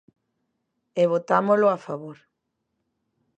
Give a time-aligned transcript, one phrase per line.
[1.01, 2.17] E votámolo a favor.